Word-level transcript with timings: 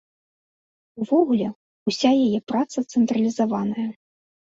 Увогуле, 1.05 1.47
уся 1.91 2.09
яе 2.25 2.39
праца 2.55 2.87
цэнтралізаваная. 2.91 3.91